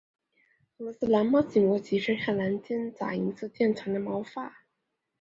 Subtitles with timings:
[0.79, 4.63] 俄罗斯蓝猫起名为其身上蓝色间杂银色渐层的毛发。